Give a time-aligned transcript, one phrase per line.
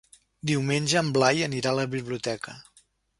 [0.51, 2.57] Diumenge en Blai anirà a la biblioteca.